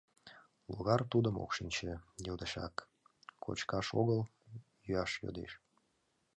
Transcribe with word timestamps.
Логар 0.71 1.01
тудым 1.11 1.35
ок 1.43 1.51
шинче, 1.57 1.91
йодешак... 2.27 2.75
кочкаш 3.43 3.87
огыл, 4.01 4.21
йӱаш 4.87 5.11
йодеш... 5.23 5.51